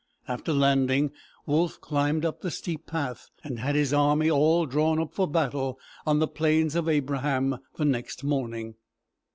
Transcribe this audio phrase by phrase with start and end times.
[0.27, 1.11] After landing,
[1.45, 5.77] Wolfe climbed up the steep path, and had his army all drawn up for battle
[6.07, 8.73] on the Plains of Abraham the next morning.